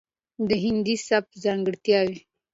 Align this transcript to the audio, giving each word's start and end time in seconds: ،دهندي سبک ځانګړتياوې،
،دهندي 0.49 0.95
سبک 1.07 1.31
ځانګړتياوې، 1.43 2.17